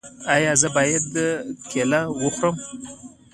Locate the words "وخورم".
2.23-2.55